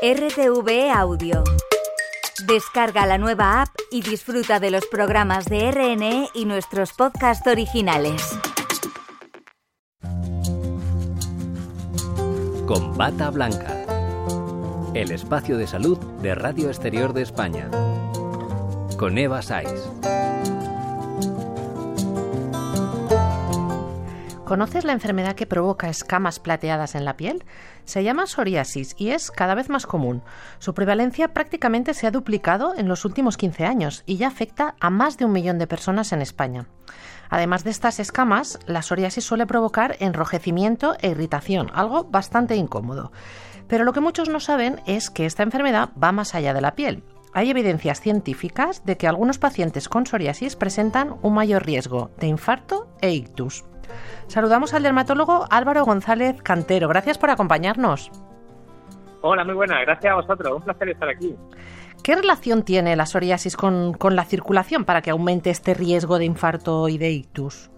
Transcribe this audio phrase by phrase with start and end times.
[0.00, 1.42] RTV Audio.
[2.46, 8.38] Descarga la nueva app y disfruta de los programas de RNE y nuestros podcasts originales.
[12.68, 13.74] Con Bata Blanca.
[14.94, 17.68] El espacio de salud de Radio Exterior de España.
[18.98, 19.82] Con Eva Saiz.
[24.48, 27.44] ¿Conoces la enfermedad que provoca escamas plateadas en la piel?
[27.84, 30.22] Se llama psoriasis y es cada vez más común.
[30.58, 34.88] Su prevalencia prácticamente se ha duplicado en los últimos 15 años y ya afecta a
[34.88, 36.66] más de un millón de personas en España.
[37.28, 43.12] Además de estas escamas, la psoriasis suele provocar enrojecimiento e irritación, algo bastante incómodo.
[43.66, 46.74] Pero lo que muchos no saben es que esta enfermedad va más allá de la
[46.74, 47.04] piel.
[47.34, 52.88] Hay evidencias científicas de que algunos pacientes con psoriasis presentan un mayor riesgo de infarto
[53.02, 53.66] e ictus.
[54.26, 56.88] Saludamos al dermatólogo Álvaro González Cantero.
[56.88, 58.10] Gracias por acompañarnos.
[59.22, 59.80] Hola, muy buenas.
[59.82, 60.52] Gracias a vosotros.
[60.56, 61.34] Un placer estar aquí.
[62.02, 66.88] ¿Qué relación tiene la psoriasis con, la circulación para que aumente este riesgo de infarto
[66.88, 67.70] y de ictus?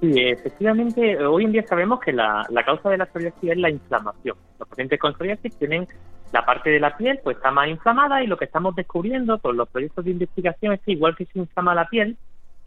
[0.00, 4.36] Sí, efectivamente, hoy en día sabemos que la, causa de la psoriasis es la inflamación.
[4.58, 5.86] Los pacientes con psoriasis tienen
[6.32, 9.56] la parte de la piel, pues está más inflamada y lo que estamos descubriendo con
[9.56, 12.16] los proyectos de investigación es que igual que se inflama la piel,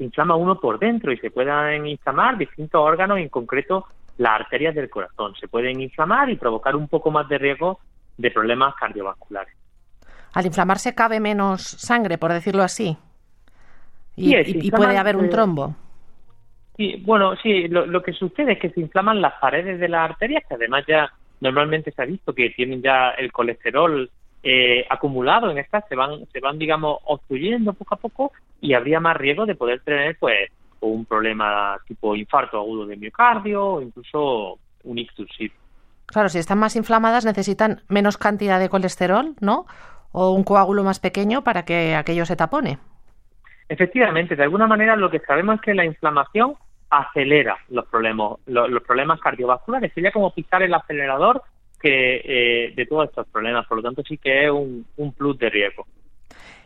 [0.04, 3.86] se inflama uno por dentro y se pueden inflamar distintos órganos, en concreto
[4.18, 5.34] las arterias del corazón.
[5.40, 7.80] Se pueden inflamar y provocar un poco más de riesgo
[8.18, 9.56] de problemas cardiovasculares.
[10.34, 12.98] Al inflamarse cabe menos sangre, por decirlo así.
[14.16, 15.76] Y, puede haber un trombo.
[16.76, 20.44] Sí, bueno, sí, lo, que sucede es que se inflaman las paredes de las arterias,
[20.48, 24.10] que además ya normalmente se ha visto que tienen ya el colesterol
[24.44, 29.00] eh, acumulado en estas, se van, se van, digamos, obstruyendo poco a poco y habría
[29.00, 30.50] más riesgo de poder tener, pues,
[30.82, 35.30] un problema tipo infarto agudo de miocardio o incluso un ictus.
[36.06, 39.66] Claro, si están más inflamadas necesitan menos cantidad de colesterol, ¿no?
[40.12, 42.78] O un coágulo más pequeño para que aquello se tapone.
[43.70, 46.56] Efectivamente, de alguna manera lo que sabemos es que la inflamación
[46.90, 49.92] acelera los problemas, los, problemas cardiovasculares.
[49.94, 51.44] Sería como pisar el acelerador
[51.84, 53.68] que eh, de todos estos problemas.
[53.68, 55.86] Por lo tanto, sí que es un, un plus de riesgo.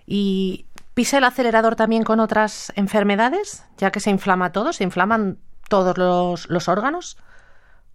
[0.05, 3.67] ¿Y pisa el acelerador también con otras enfermedades?
[3.77, 5.37] Ya que se inflama todo, ¿se inflaman
[5.69, 7.17] todos los, los órganos?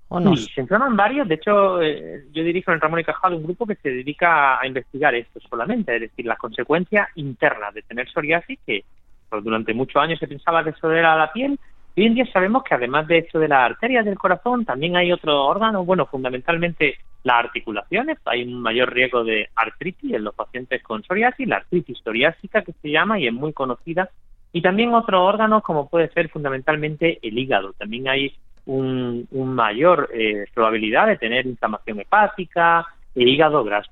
[0.09, 0.37] ¿O no?
[0.37, 1.27] Sí, se inflaman varios.
[1.27, 4.67] De hecho, eh, yo dirijo en Ramón y Cajal un grupo que se dedica a
[4.67, 8.85] investigar esto solamente, es decir, las consecuencias internas de tener psoriasis, que
[9.31, 11.59] pues, durante muchos años se pensaba que eso era la piel,
[11.95, 15.13] Hoy en día sabemos que además de esto de las arterias del corazón, también hay
[15.13, 20.83] otros órganos, bueno, fundamentalmente las articulaciones, hay un mayor riesgo de artritis en los pacientes
[20.83, 24.09] con psoriasis, la artritis psoriásica que se llama y es muy conocida,
[24.53, 30.47] y también otros órganos como puede ser fundamentalmente el hígado, también hay un, mayor eh,
[30.55, 33.91] probabilidad de tener inflamación hepática e hígado graso.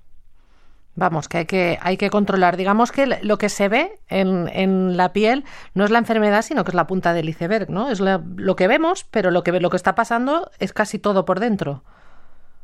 [0.97, 2.57] Vamos, que hay que, hay que controlar.
[2.57, 6.65] Digamos que lo que se ve en, en la piel no es la enfermedad, sino
[6.65, 7.91] que es la punta del iceberg, ¿no?
[7.91, 11.41] Es lo que vemos, pero lo que, lo que está pasando es casi todo por
[11.41, 11.83] dentro.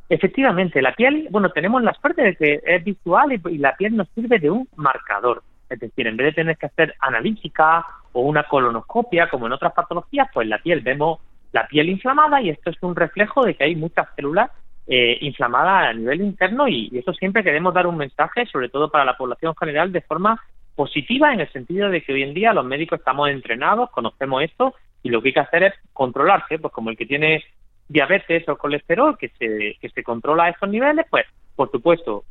[0.08, 4.08] Efectivamente, la piel, bueno, tenemos la suerte de que es visual y, la piel nos
[4.10, 5.42] sirve de un marcador.
[5.68, 9.72] Es decir, en vez de tener que hacer analítica o una colonoscopia, como en otras
[9.72, 11.20] patologías, pues la piel vemos
[11.52, 14.50] la piel inflamada y esto es un reflejo de que hay muchas células
[14.86, 18.90] eh, inflamadas a nivel interno y, y, eso siempre queremos dar un mensaje, sobre todo
[18.90, 20.40] para la población general, de forma
[20.74, 24.74] positiva en el sentido de que hoy en día los médicos estamos entrenados, conocemos esto
[25.02, 27.42] y lo que hay que hacer es controlarse, pues como el que tiene
[27.88, 31.24] diabetes o colesterol que se, que se controla a esos niveles, pues
[31.54, 32.24] por supuesto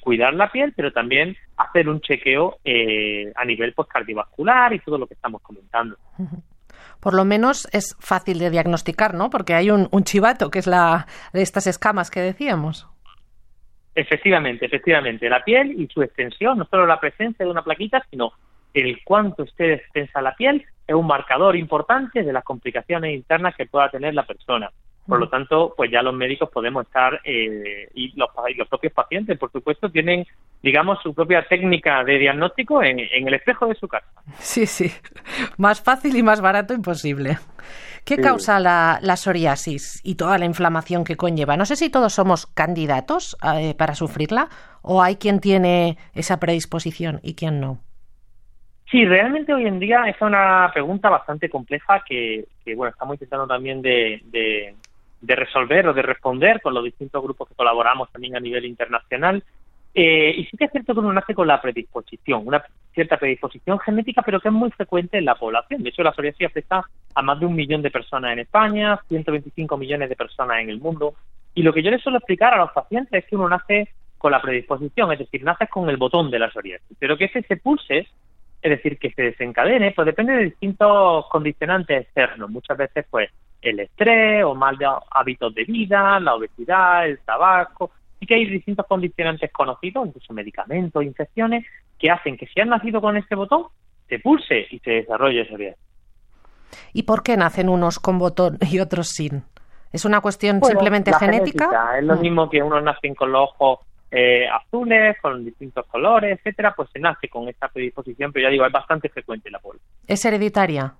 [0.00, 4.98] cuidar la piel, pero también hacer un chequeo eh, a nivel pues, cardiovascular y todo
[4.98, 5.96] lo que estamos comentando.
[7.02, 9.28] Por lo menos es fácil de diagnosticar, ¿no?
[9.28, 12.86] Porque hay un, chivato, que es la de estas escamas que decíamos.
[13.96, 15.28] Efectivamente, efectivamente.
[15.28, 18.34] La piel y su extensión, no solo la presencia de una plaquita, sino
[18.72, 23.66] el cuánto esté extensa la piel, es un marcador importante de las complicaciones internas que
[23.66, 24.70] pueda tener la persona.
[25.12, 29.38] Por lo tanto, pues ya los médicos podemos estar, eh, y, los, los propios pacientes,
[29.38, 30.24] por supuesto, tienen,
[30.62, 34.06] digamos, su propia técnica de diagnóstico en, el espejo de su casa.
[34.38, 34.90] Sí, sí,
[35.58, 37.36] más fácil y más barato imposible.
[38.06, 41.58] ¿Qué causa la, psoriasis y toda la inflamación que conlleva?
[41.58, 44.48] No sé si todos somos candidatos eh, para sufrirla
[44.80, 47.80] o hay quien tiene esa predisposición y quien no.
[48.92, 52.44] Sí, realmente hoy en día es una pregunta bastante compleja que,
[52.76, 54.74] bueno, estamos intentando también de, de
[55.22, 59.42] resolver o de responder con los distintos grupos que colaboramos también a nivel internacional.
[59.94, 62.64] Eh, y sí que es cierto que uno nace con la predisposición, una
[62.94, 65.82] cierta predisposición genética, pero que es muy frecuente en la población.
[65.82, 66.82] De hecho, la psoriasis afecta
[67.14, 70.80] a más de un millón de personas en España, 125 millones de personas en el
[70.80, 71.14] mundo.
[71.54, 73.88] Y lo que yo les suelo explicar a los pacientes es que uno nace
[74.22, 77.42] con la predisposición, es decir, naces con el botón de la psoriasis, pero que ese
[77.42, 78.06] se pulse,
[78.62, 83.30] es decir, que se desencadene, pues depende de distintos condicionantes externos, muchas veces pues
[83.62, 88.46] el estrés o mal de hábitos de vida, la obesidad, el tabaco, y que hay
[88.46, 91.64] distintos condicionantes conocidos, incluso medicamentos, infecciones,
[91.98, 93.66] que hacen que si has nacido con este botón,
[94.08, 95.80] se pulse y se desarrolle psoriasis.
[96.92, 99.44] ¿Y por qué nacen unos con botón y otros sin?
[99.92, 101.98] ¿Es una cuestión simplemente genética?
[101.98, 102.20] Es lo mm.
[102.20, 103.80] mismo que unos nacen con los ojos
[104.10, 108.66] eh, azules, con distintos colores, etcétera, pues se nace con esta predisposición, pero ya digo,
[108.66, 109.80] es bastante frecuente la polio.
[110.06, 110.94] ¿Es hereditaria?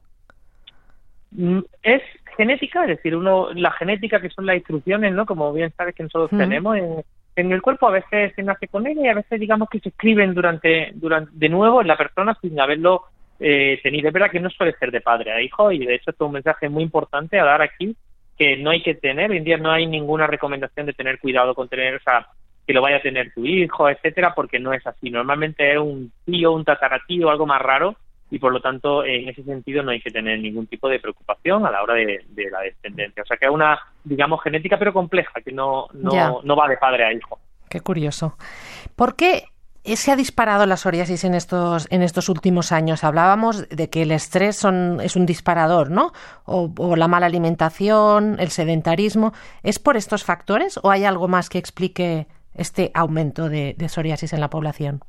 [1.34, 2.02] Mm, es
[2.36, 5.26] genética, es decir, uno la genética que son las instrucciones, ¿no?
[5.26, 7.04] Como bien sabes que nosotros tenemos en,
[7.36, 9.90] en, el cuerpo, a veces se nace con ella y a veces digamos que se
[9.90, 13.04] escriben durante, durante de nuevo en la persona sin haberlo
[13.40, 14.08] eh, tenido.
[14.08, 16.28] Es verdad que no suele ser de padre a hijo y de hecho esto es
[16.28, 17.96] un mensaje muy importante a dar aquí
[18.38, 21.54] que no hay que tener, hoy en día no hay ninguna recomendación de tener cuidado
[21.54, 22.26] con tener, o sea,
[22.66, 25.10] que lo vaya a tener tu hijo, etcétera, porque no es así.
[25.10, 27.96] Normalmente es un tío, un tataratío, algo más raro
[28.32, 31.66] y por lo tanto en ese sentido no hay que tener ningún tipo de preocupación
[31.66, 33.22] a la hora de, la descendencia.
[33.22, 36.78] O sea que es una, digamos, genética pero compleja, que no, no, no va de
[36.78, 37.38] padre a hijo.
[37.68, 38.38] Qué curioso.
[38.96, 39.44] ¿Por qué
[39.84, 43.04] se ha disparado la psoriasis en estos, en estos últimos años?
[43.04, 46.12] Hablábamos de que el estrés son, es un disparador, ¿no?
[46.46, 49.34] O, la mala alimentación, el sedentarismo.
[49.62, 54.40] ¿Es por estos factores o hay algo más que explique este aumento de psoriasis en
[54.40, 55.02] la población?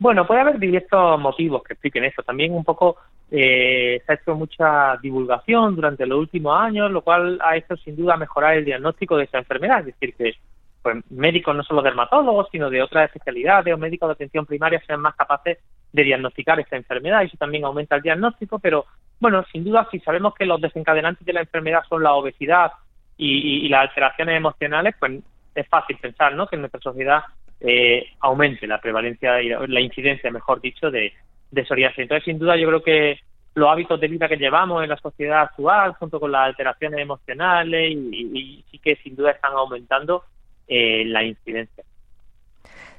[0.00, 2.22] Bueno, puede haber diversos motivos que expliquen eso.
[2.22, 2.96] También un poco
[3.30, 7.96] eh, se ha hecho mucha divulgación durante los últimos años, lo cual ha hecho sin
[7.96, 9.80] duda mejorar el diagnóstico de esa enfermedad.
[9.80, 10.32] Es decir, que
[10.80, 15.00] pues, médicos, no solo dermatólogos, sino de otras especialidades o médicos de atención primaria sean
[15.00, 15.58] más capaces
[15.92, 17.20] de diagnosticar esta enfermedad.
[17.20, 18.86] y Eso también aumenta el diagnóstico, pero
[19.20, 22.72] bueno, sin duda, si sabemos que los desencadenantes de la enfermedad son la obesidad
[23.18, 25.22] y, y las alteraciones emocionales, pues
[25.54, 26.46] es fácil pensar ¿no?
[26.46, 27.22] que en nuestra sociedad
[27.60, 31.12] eh, aumente la prevalencia y la incidencia, mejor dicho, de,
[31.50, 31.98] de psoriasis.
[31.98, 33.18] Entonces, sin duda, yo creo que
[33.54, 37.92] los hábitos de vida que llevamos en la sociedad actual, junto con las alteraciones emocionales,
[37.92, 40.24] y, sí que sin duda están aumentando
[40.68, 41.84] eh, la incidencia.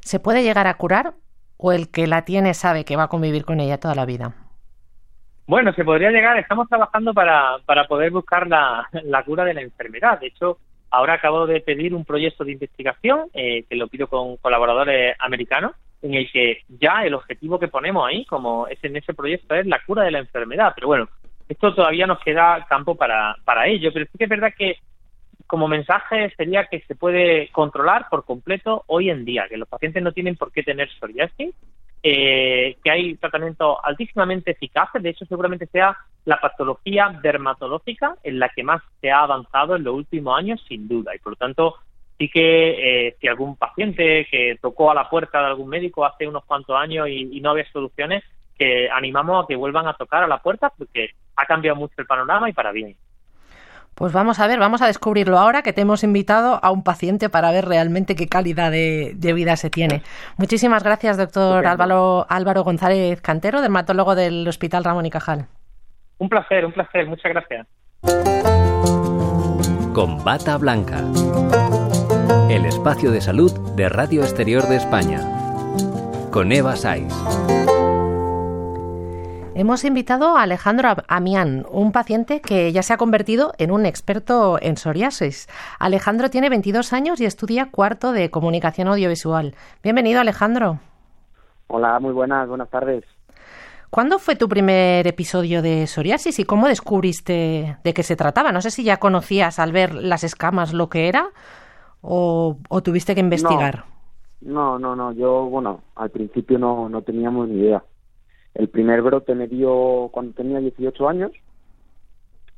[0.01, 1.13] ¿Se puede llegar a curar
[1.57, 4.33] o el que la tiene sabe que va a convivir con ella toda la vida?
[5.47, 9.61] Bueno, se podría llegar, estamos trabajando para, para poder buscar la, la cura de la
[9.61, 10.19] enfermedad.
[10.19, 10.59] De hecho,
[10.91, 15.71] Ahora acabo de pedir un proyecto de investigación eh, que lo pido con colaboradores americanos,
[16.01, 19.65] en el que ya el objetivo que ponemos ahí, como es en ese proyecto, es
[19.65, 20.73] la cura de la enfermedad.
[20.75, 21.07] Pero bueno,
[21.47, 23.91] esto todavía nos queda campo para, para ello.
[23.93, 24.75] Pero sí que es verdad que
[25.47, 30.01] como mensaje sería que se puede controlar por completo hoy en día, que los pacientes
[30.01, 31.53] no tienen por qué tener psoriasis,
[32.03, 38.49] eh, que hay tratamientos altísimamente eficaces, de hecho seguramente sea la patología dermatológica en la
[38.49, 41.75] que más se ha avanzado en los últimos años, sin duda, y por lo tanto
[42.17, 46.27] sí que eh, si algún paciente que tocó a la puerta de algún médico hace
[46.27, 48.23] unos cuantos años y no había soluciones,
[48.61, 52.05] que animamos a que vuelvan a tocar a la puerta porque ha cambiado mucho el
[52.05, 52.95] panorama y para bien.
[54.01, 57.29] Pues vamos a ver, vamos a descubrirlo ahora que te hemos invitado a un paciente
[57.29, 60.01] para ver realmente qué calidad de, vida se tiene.
[60.37, 65.45] Muchísimas gracias, doctor Álvaro, Álvaro González Cantero, dermatólogo del Hospital Ramón y Cajal.
[66.17, 67.67] Un placer, un placer, muchas gracias.
[69.93, 70.97] Con Bata Blanca,
[72.49, 75.19] el espacio de salud de Radio Exterior de España,
[76.31, 77.13] con Eva Saiz.
[79.53, 84.57] Hemos invitado a Alejandro Amián, un paciente que ya se ha convertido en un experto
[84.61, 85.47] en psoriasis.
[85.77, 89.53] Alejandro tiene 22 años y estudia cuarto de comunicación audiovisual.
[89.83, 90.79] Bienvenido, Alejandro.
[91.67, 93.03] Hola, muy buenas, buenas tardes.
[93.89, 98.53] ¿Cuándo fue tu primer episodio de psoriasis y cómo descubriste de qué se trataba?
[98.53, 101.27] No sé si ya conocías al ver las escamas lo que era
[101.99, 102.55] o,
[102.85, 103.83] tuviste que investigar.
[104.39, 107.83] No, no, no, yo, bueno, al principio no, no teníamos ni idea.
[108.53, 111.31] El primer brote me dio cuando tenía 18 años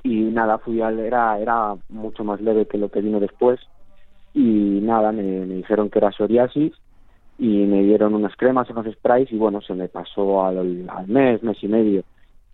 [0.03, 3.59] y nada, fui al, era, era mucho más leve que lo que vino después
[4.33, 6.73] y nada, me, dijeron que era psoriasis
[7.37, 11.57] y me dieron unas cremas, unos sprays y bueno, se me pasó al, mes, mes
[11.63, 12.03] y medio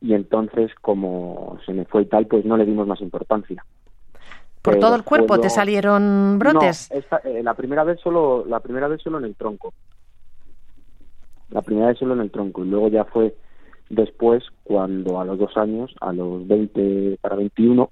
[0.01, 3.63] y entonces como se me fue y tal, pues no le dimos más importancia.
[4.61, 6.91] ¿Por todo el cuerpo te salieron brotes?
[6.91, 9.73] No, eh, la primera vez solo, la primera vez solo en el tronco.
[11.51, 13.35] La primera vez solo en el tronco y luego ya fue
[13.89, 17.89] después cuando a los dos años, a los 20 para 21,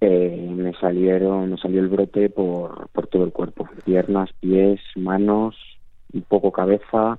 [0.00, 5.56] eh, me salieron, me salió el brote por, por todo el cuerpo, piernas, pies, manos,
[6.12, 7.18] un poco cabeza,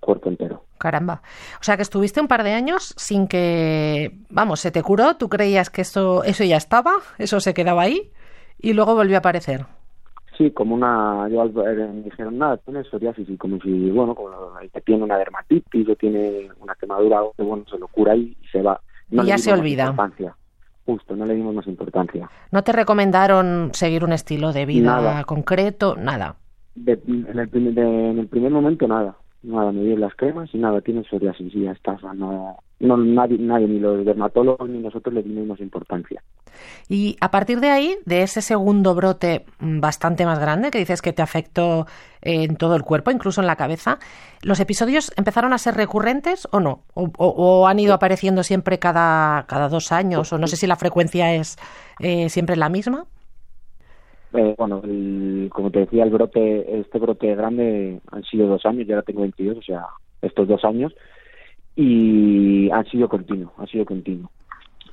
[0.00, 0.64] cuerpo entero.
[0.78, 1.22] Caramba.
[1.60, 5.28] O sea que estuviste un par de años sin que, vamos, se te curó, tú
[5.28, 8.10] creías que esto, eso ya estaba, eso se quedaba ahí
[8.58, 9.66] y luego volvió a aparecer.
[10.40, 14.30] Sí, como una, yo al me dijeron, nada, tiene psoriasis y como si, bueno, como
[14.72, 18.34] que tiene una dermatitis o tiene una quemadura, o que bueno, se lo cura y,
[18.50, 18.80] se va.
[19.10, 19.94] y ya se olvida.
[20.86, 22.30] Justo, no le dimos más importancia.
[22.52, 25.94] ¿No te recomendaron seguir un estilo de vida concreto?
[25.96, 26.36] Nada.
[26.86, 29.14] en, el primer, en el primer momento nada.
[29.42, 31.96] Nada, me dieron las cremas y nada, tiene psoriasis y ya está.
[32.14, 36.22] no, no, nadie, nadie, ni los dermatólogos ni nosotros le dimos importancia.
[36.88, 41.12] Y a partir de ahí, de ese segundo brote bastante más grande, que dices que
[41.12, 41.86] te afectó
[42.20, 43.98] en todo el cuerpo, incluso en la cabeza,
[44.42, 46.82] ¿los episodios empezaron a ser recurrentes o no?
[46.94, 50.32] ¿O, han ido apareciendo siempre cada, cada dos años?
[50.32, 51.56] ¿O no sé si la frecuencia es
[52.00, 53.06] eh, siempre la misma?
[54.32, 54.80] Eh, bueno,
[55.50, 59.22] como te decía, el brote, este brote grande han sido dos años, ya ahora tengo
[59.22, 59.86] 22, o sea,
[60.22, 60.94] estos dos años,
[61.74, 64.30] y han sido continuo, ha sido continuo.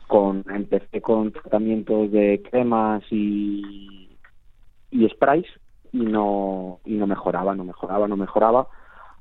[0.07, 4.09] Con, empecé con tratamientos de cremas y,
[4.89, 5.45] y sprays
[5.91, 8.67] y no, y no mejoraba, no mejoraba, no mejoraba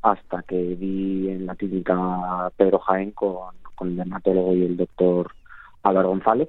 [0.03, 5.33] hasta que vi en la clínica Pedro Jaén con, con el dermatólogo y el doctor
[5.83, 6.49] Álvaro González,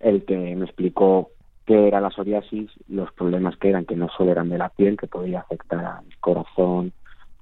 [0.00, 1.30] el que me explicó
[1.66, 4.96] qué era la psoriasis, los problemas que eran, que no solo eran de la piel,
[4.96, 6.92] que podía afectar al corazón,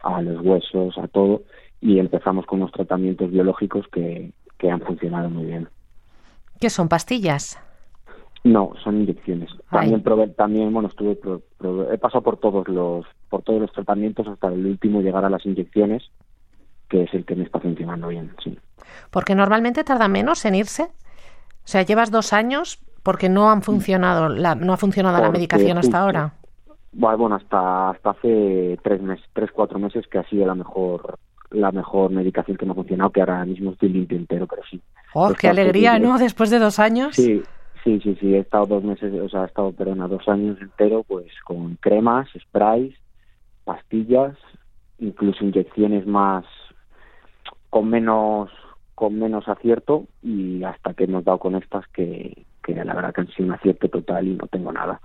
[0.02, 1.42] a los huesos, a todo,
[1.80, 5.68] y empezamos con unos tratamientos biológicos que, que han funcionado muy bien.
[6.58, 7.58] ¿Qué son pastillas?
[8.44, 9.50] No, son inyecciones.
[9.70, 10.02] También
[10.36, 11.18] también bueno, estuve
[11.92, 15.44] he pasado por todos los por todos los tratamientos hasta el último llegar a las
[15.46, 16.02] inyecciones,
[16.90, 18.58] que es el que me está funcionando bien, sí.
[19.10, 20.84] Porque normalmente tarda menos en irse.
[20.84, 25.78] O sea, llevas dos años porque no han funcionado la, no ha funcionado la medicación
[25.78, 26.32] hasta ahora.
[26.90, 31.18] Bueno, hasta hasta hace tres meses, tres cuatro meses que ha sido la mejor
[31.50, 34.80] la mejor medicación que me ha funcionado, que ahora mismo estoy limpio entero, pero sí.
[35.12, 36.18] ¡Oh, qué alegría, ¿no?
[36.18, 37.14] Después de dos años.
[37.14, 37.42] Sí,
[37.84, 41.04] sí, sí, sí, he estado dos meses, o sea, he estado, perdona, dos años entero,
[41.06, 42.96] pues con cremas, sprays,
[43.64, 44.34] pastillas,
[44.98, 46.44] incluso inyecciones más,
[47.68, 48.50] con menos,
[48.94, 53.20] con menos acierto y hasta que hemos dado con estas que, que la verdad que
[53.20, 55.00] han sido un acierto total y no tengo nada.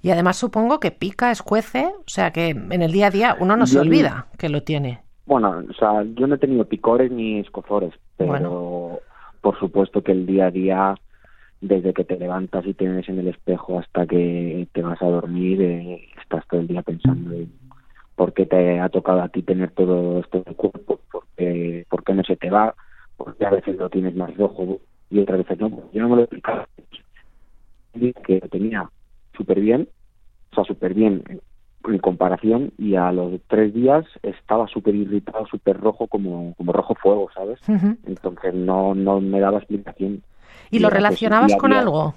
[0.00, 3.56] Y además supongo que pica, escuece, o sea que en el día a día uno
[3.56, 5.00] no se olvida que lo tiene.
[5.26, 9.00] Bueno, o sea, yo no he tenido picores ni escozores, pero
[9.40, 10.94] por supuesto que el día a día,
[11.60, 15.06] desde que te levantas y te ves en el espejo hasta que te vas a
[15.06, 17.52] dormir, eh, estás todo el día pensando en
[18.14, 21.86] por qué te ha tocado a ti tener todo esto en el cuerpo, por qué,
[21.88, 22.74] por qué no se te va,
[23.16, 24.80] porque a veces lo tienes más rojo
[25.12, 25.70] y otras veces no.
[25.92, 26.66] Yo no me lo he explicado,
[28.24, 28.90] que lo tenía
[29.36, 29.88] súper bien,
[30.50, 31.22] o sea, súper bien
[31.84, 36.94] en comparación y a los tres días estaba súper irritado, súper rojo, como, como rojo
[36.94, 37.58] fuego, ¿sabes?
[38.06, 40.22] Entonces no, no me daba explicación.
[40.70, 42.14] ¿Y lo relacionabas con algo?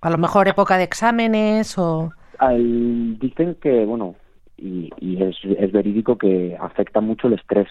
[0.00, 2.12] A lo mejor época de exámenes o...
[2.48, 4.14] dicen que, bueno,
[4.56, 7.68] y, y es, es verídico que afecta mucho el estrés.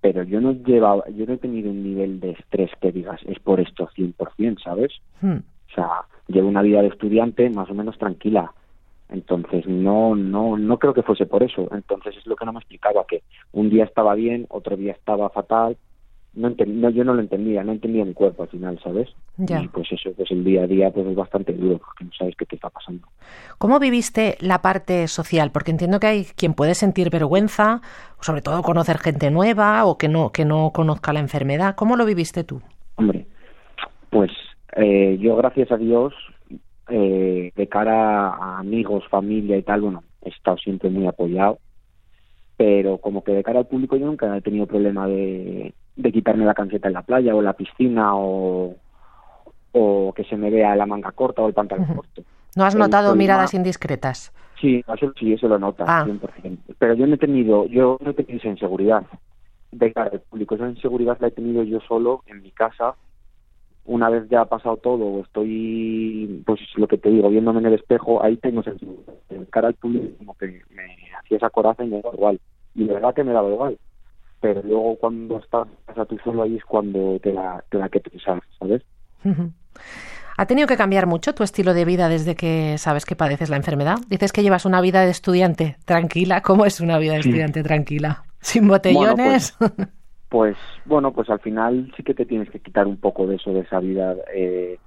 [0.00, 3.38] Pero yo no llevaba, yo no he tenido un nivel de estrés que digas, es
[3.38, 4.92] por esto 100%, ¿sabes?
[5.20, 5.38] Hmm.
[5.70, 5.88] O sea,
[6.28, 8.52] llevo una vida de estudiante más o menos tranquila.
[9.10, 11.68] Entonces, no, no, no creo que fuese por eso.
[11.72, 15.28] Entonces, es lo que no me explicaba, que un día estaba bien, otro día estaba
[15.30, 15.76] fatal.
[16.32, 16.50] No,
[16.90, 19.08] yo no lo entendía, no entendía mi cuerpo al final, ¿sabes?
[19.48, 22.34] Y pues eso, pues el día a día pues es bastante duro, porque no sabes
[22.36, 23.08] qué te está pasando.
[23.58, 25.50] ¿Cómo viviste la parte social?
[25.52, 27.80] Porque entiendo que hay quien puede sentir vergüenza,
[28.20, 31.74] sobre todo conocer gente nueva o que no, que no conozca la enfermedad.
[31.74, 32.60] ¿Cómo lo viviste tú?
[32.96, 33.26] Hombre,
[34.10, 34.30] pues
[34.76, 36.12] eh, yo, gracias a Dios,
[36.88, 41.58] eh, de cara a amigos, familia y tal, bueno, he estado siempre muy apoyado,
[42.56, 46.44] pero como que de cara al público yo nunca he tenido problema de, de quitarme
[46.44, 48.74] la camiseta en la playa o en la piscina o,
[49.72, 52.22] o que se me vea la manga corta o el pantalón corto.
[52.56, 54.32] ¿No has notado miradas indiscretas?
[54.60, 56.06] Sí, eso sí, eso lo nota, ah.
[56.78, 59.04] Pero yo no he tenido, yo no he tenido esa inseguridad
[59.72, 60.54] de cara al público.
[60.54, 62.94] Esa inseguridad la he tenido yo solo en mi casa
[63.90, 67.74] una vez ya ha pasado todo, estoy, pues lo que te digo, viéndome en el
[67.74, 68.94] espejo, ahí tengo sentido.
[69.30, 72.40] En cara al público, como que me hacía esa coraza y me daba igual.
[72.74, 73.78] Y de verdad que me daba igual.
[74.40, 78.00] Pero luego cuando estás a tú solo ahí es cuando te la, te la que
[78.00, 78.82] pensar, ¿sabes?
[80.36, 83.56] ¿Ha tenido que cambiar mucho tu estilo de vida desde que sabes que padeces la
[83.56, 83.98] enfermedad?
[84.08, 86.40] Dices que llevas una vida de estudiante tranquila.
[86.40, 88.22] ¿Cómo es una vida de estudiante tranquila?
[88.40, 89.54] ¿Sin botellones?
[89.58, 89.88] pues,
[90.30, 93.52] pues bueno, pues al final sí que te tienes que quitar un poco de eso,
[93.52, 94.78] de esa vida eh,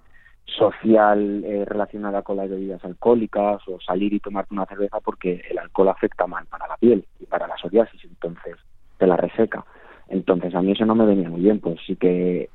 [0.46, 5.60] social eh, relacionada con las bebidas alcohólicas o salir y tomarte una cerveza porque el
[5.60, 8.56] alcohol afecta mal para la piel y para la psoriasis, entonces
[8.98, 9.64] te la reseca.
[10.08, 12.50] Entonces a mí eso no me venía muy bien, pues sí que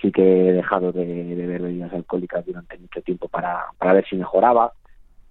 [0.00, 4.16] sí que he dejado de, beber bebidas alcohólicas durante mucho tiempo para, para ver si
[4.16, 4.72] mejoraba.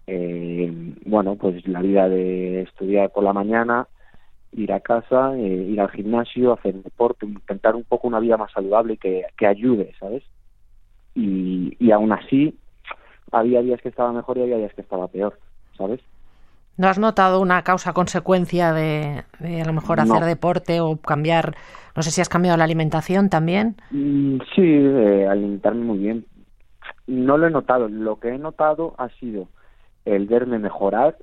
[0.08, 0.72] Eh,
[1.06, 3.88] bueno, pues la vida de estudiar por la mañana,
[4.54, 8.52] ir a casa, eh, ir al gimnasio, hacer deporte, intentar un poco una vida más
[8.52, 10.24] saludable que, que ayude, ¿sabes?
[11.16, 12.58] Y, y aún así,
[13.32, 15.40] había días que estaba mejor y había días que estaba peor,
[15.78, 16.00] ¿sabes?
[16.78, 21.56] ¿No has notado una causa-consecuencia de, a lo mejor hacer deporte o cambiar,
[21.96, 23.78] no sé si has cambiado la alimentación también?
[23.90, 26.26] Mm, sí, eh, alimentarme muy bien.
[27.08, 27.88] No lo he notado.
[27.88, 29.48] Lo que he notado ha sido
[30.06, 31.18] el verme mejorar,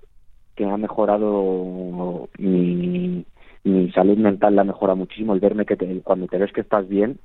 [0.57, 3.25] que ha mejorado mi,
[3.63, 5.35] mi salud mental, la mejora muchísimo.
[5.35, 7.19] El verme que cuando te ves que estás bien,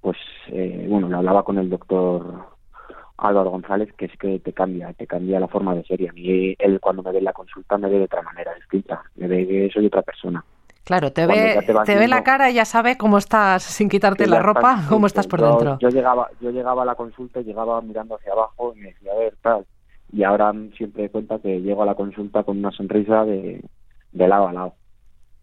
[0.00, 0.16] pues
[0.48, 2.49] eh, bueno, lo hablaba con el doctor
[3.20, 6.00] Álvaro González, que es que te cambia, te cambia la forma de ser.
[6.00, 9.02] Y a mí, él cuando me ve la consulta me ve de otra manera distinta,
[9.16, 10.44] me ve que soy otra persona.
[10.84, 14.40] Claro, te ve, te, ve la cara y ya sabe cómo estás, sin quitarte la
[14.40, 15.78] ropa, cómo estás por dentro.
[15.78, 19.12] Yo llegaba, yo llegaba a la consulta y llegaba mirando hacia abajo y me decía,
[19.12, 19.66] a ver, tal.
[20.12, 23.62] Y ahora siempre cuenta que llego a la consulta con una sonrisa de,
[24.12, 24.74] de lado a lado.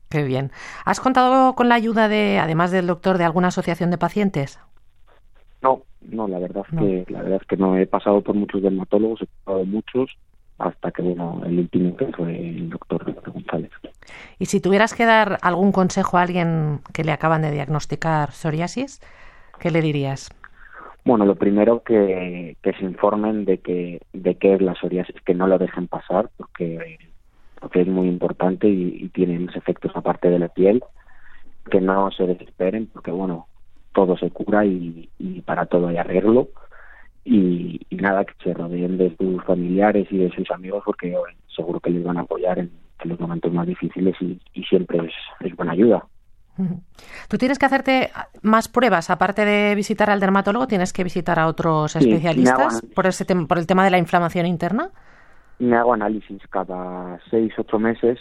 [0.10, 0.52] Qué bien.
[0.86, 4.60] ¿Has contado con la ayuda de, además del doctor, de alguna asociación de pacientes?
[6.08, 9.22] No, la verdad es que la verdad es que no he pasado por muchos dermatólogos,
[9.22, 10.18] he pasado muchos
[10.58, 13.72] hasta que bueno el último que fue el doctor González.
[14.40, 19.02] Y si tuvieras que dar algún consejo a alguien que le acaban de diagnosticar psoriasis,
[19.60, 20.30] ¿qué le dirías?
[21.04, 25.34] Bueno, lo primero que, que se informen de que de qué es la psoriasis, que
[25.34, 26.98] no lo dejen pasar porque
[27.60, 30.84] porque es muy importante y, y tiene unos efectos aparte de la piel,
[31.70, 33.48] que no se desesperen porque bueno
[33.98, 35.10] todo se cura y,
[35.44, 36.50] para todo hay arreglo.
[37.26, 41.16] Y, nada, que se rodeen de sus familiares y de sus amigos porque
[41.48, 42.72] seguro que les van a apoyar en,
[43.04, 45.00] los momentos más difíciles y, siempre
[45.40, 46.06] es, buena ayuda.
[47.28, 48.12] ¿Tú tienes que hacerte
[48.44, 49.10] más pruebas?
[49.10, 53.66] Aparte de visitar al dermatólogo, ¿tienes que visitar a otros especialistas por, ese por el
[53.66, 54.92] tema de la inflamación interna?
[55.58, 58.20] Me hago análisis cada seis, ocho meses.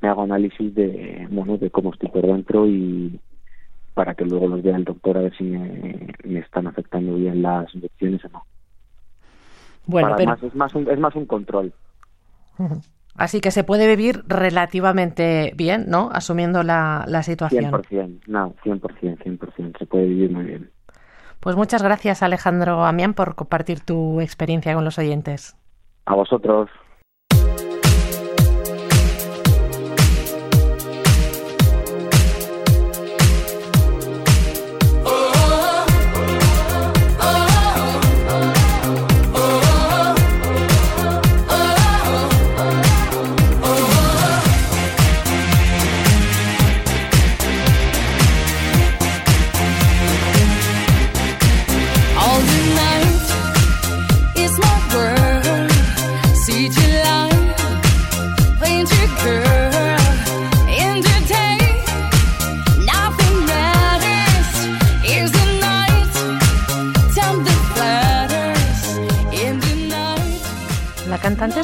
[0.00, 3.18] Me hago análisis de, bueno, de cómo estoy por dentro y,
[3.94, 7.74] para que luego los vea el doctor a ver si me, están afectando bien las
[7.74, 8.44] inyecciones o no.
[9.86, 10.36] Bueno, pero...
[10.40, 11.72] es, más un, es más un control.
[13.16, 16.10] Así que se puede vivir relativamente bien, ¿no?
[16.12, 17.72] Asumiendo la, la situación.
[17.72, 18.80] 100%, no, 100%,
[19.18, 20.70] 100%, se puede vivir muy bien.
[21.40, 25.56] Pues muchas gracias Alejandro Amián por compartir tu experiencia con los oyentes.
[26.06, 26.70] A vosotros.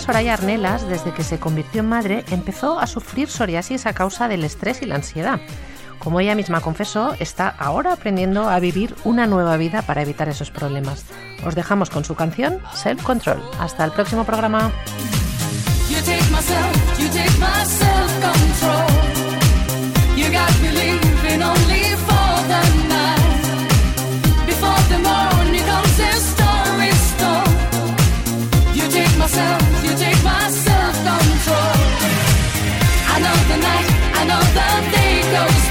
[0.00, 4.44] Soraya Arnelas, desde que se convirtió en madre, empezó a sufrir psoriasis a causa del
[4.44, 5.40] estrés y la ansiedad.
[5.98, 10.50] Como ella misma confesó, está ahora aprendiendo a vivir una nueva vida para evitar esos
[10.50, 11.04] problemas.
[11.44, 13.42] Os dejamos con su canción Self Control.
[13.58, 14.70] Hasta el próximo programa.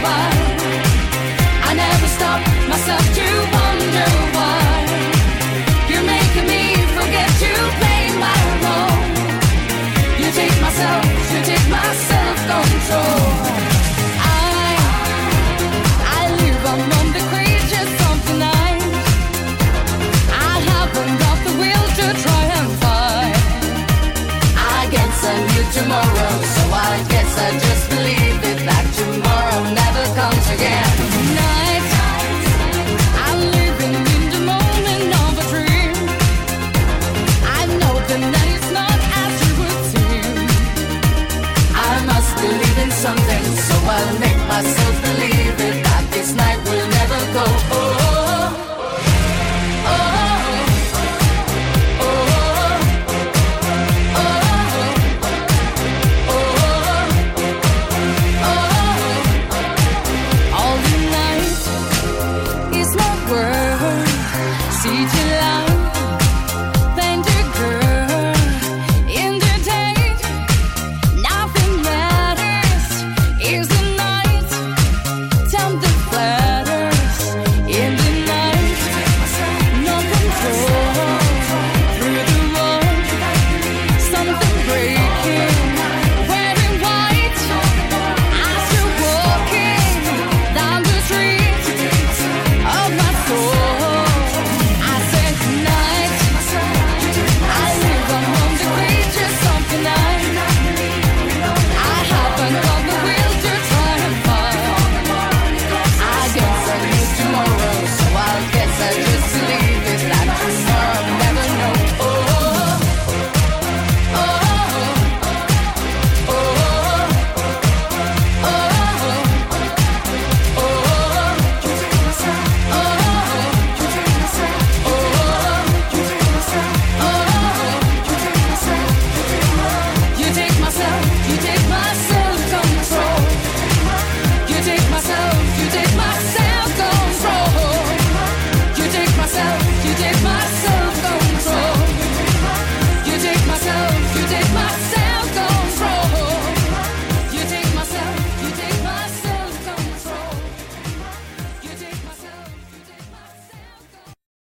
[0.05, 0.34] far